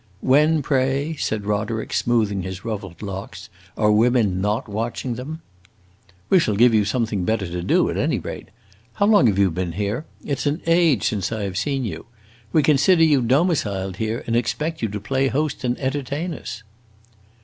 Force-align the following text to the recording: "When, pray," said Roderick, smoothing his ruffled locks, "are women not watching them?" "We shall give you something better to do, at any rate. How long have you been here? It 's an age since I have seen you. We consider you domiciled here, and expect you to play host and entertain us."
"When, 0.21 0.63
pray," 0.63 1.15
said 1.17 1.45
Roderick, 1.45 1.93
smoothing 1.93 2.41
his 2.41 2.65
ruffled 2.65 3.03
locks, 3.03 3.51
"are 3.77 3.91
women 3.91 4.41
not 4.41 4.67
watching 4.67 5.13
them?" 5.13 5.43
"We 6.27 6.39
shall 6.39 6.55
give 6.55 6.73
you 6.73 6.85
something 6.85 7.23
better 7.23 7.45
to 7.45 7.61
do, 7.61 7.87
at 7.87 7.97
any 7.97 8.17
rate. 8.17 8.49
How 8.93 9.05
long 9.05 9.27
have 9.27 9.37
you 9.37 9.51
been 9.51 9.73
here? 9.73 10.05
It 10.25 10.39
's 10.39 10.47
an 10.47 10.63
age 10.65 11.07
since 11.07 11.31
I 11.31 11.43
have 11.43 11.55
seen 11.55 11.85
you. 11.85 12.07
We 12.51 12.63
consider 12.63 13.03
you 13.03 13.21
domiciled 13.21 13.97
here, 13.97 14.23
and 14.25 14.35
expect 14.35 14.81
you 14.81 14.87
to 14.87 14.99
play 14.99 15.27
host 15.27 15.63
and 15.63 15.77
entertain 15.79 16.33
us." 16.33 16.63